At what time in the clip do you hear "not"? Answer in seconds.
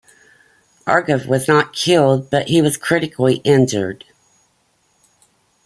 1.47-1.73